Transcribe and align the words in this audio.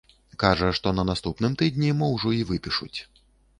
Кажа, 0.43 0.69
што 0.79 0.93
на 0.99 1.03
наступным 1.09 1.59
тыдні 1.63 1.93
мо 2.01 2.11
ўжо 2.17 2.35
і 2.41 2.43
выпішуць. 2.55 2.93